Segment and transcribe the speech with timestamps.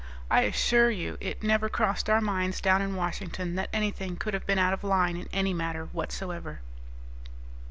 [0.31, 4.47] I assure you it never crossed our minds down in Washington that anything could have
[4.47, 6.61] been out of line in any manner whatsoever."